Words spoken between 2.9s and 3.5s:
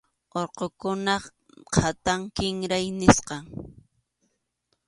nisqam.